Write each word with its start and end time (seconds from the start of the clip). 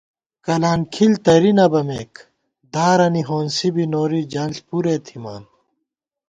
کلان 0.45 0.79
کھِل 0.93 1.13
ترِی 1.25 1.51
نہ 1.57 1.65
بَمېک، 1.71 2.13
دارَنی 2.73 3.21
ہونسی 3.29 3.69
بی 3.75 3.85
نوری 3.91 4.21
جنݪ 4.31 4.55
پُرےتھِمان 4.67 5.43